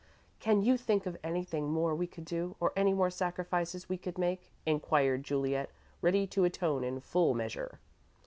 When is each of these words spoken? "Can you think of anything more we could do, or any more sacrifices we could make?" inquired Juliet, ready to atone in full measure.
"Can 0.39 0.63
you 0.63 0.77
think 0.77 1.05
of 1.05 1.15
anything 1.23 1.69
more 1.71 1.93
we 1.93 2.07
could 2.07 2.25
do, 2.25 2.55
or 2.59 2.73
any 2.75 2.91
more 2.91 3.11
sacrifices 3.11 3.87
we 3.87 3.99
could 3.99 4.17
make?" 4.17 4.51
inquired 4.65 5.21
Juliet, 5.23 5.69
ready 6.01 6.25
to 6.25 6.43
atone 6.43 6.83
in 6.83 6.99
full 7.01 7.35
measure. 7.35 7.77